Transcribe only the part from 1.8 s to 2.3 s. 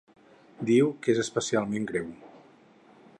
greu’.